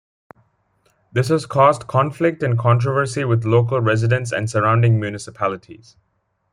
[1.11, 5.95] This has caused conflict and controversy with local residents and surrounding municipalities.